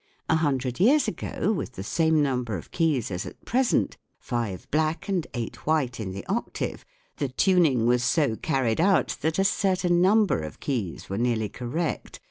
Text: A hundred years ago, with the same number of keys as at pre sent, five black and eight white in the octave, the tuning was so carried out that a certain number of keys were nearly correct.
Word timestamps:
A 0.29 0.37
hundred 0.37 0.79
years 0.79 1.07
ago, 1.07 1.51
with 1.55 1.73
the 1.73 1.83
same 1.83 2.23
number 2.23 2.55
of 2.57 2.71
keys 2.71 3.11
as 3.11 3.23
at 3.27 3.45
pre 3.45 3.61
sent, 3.61 3.97
five 4.17 4.65
black 4.71 5.07
and 5.07 5.27
eight 5.35 5.67
white 5.67 5.99
in 5.99 6.11
the 6.11 6.25
octave, 6.25 6.83
the 7.17 7.27
tuning 7.29 7.85
was 7.85 8.03
so 8.03 8.35
carried 8.35 8.81
out 8.81 9.15
that 9.21 9.37
a 9.37 9.43
certain 9.43 10.01
number 10.01 10.39
of 10.41 10.59
keys 10.59 11.07
were 11.07 11.19
nearly 11.19 11.49
correct. 11.49 12.19